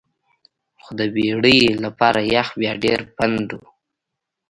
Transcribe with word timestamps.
خو 0.83 0.89
د 0.99 1.01
بیړۍ 1.15 1.59
لپاره 1.83 2.19
یخ 2.35 2.47
بیا 2.59 2.73
ډیر 2.83 2.99
پنډ 3.15 3.47
وي 3.57 3.67